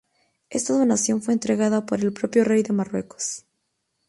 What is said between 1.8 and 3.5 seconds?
por el propio Rey del Marruecos.